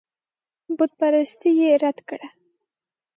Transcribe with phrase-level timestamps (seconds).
[0.77, 2.27] بتپرستي یې رد کړه.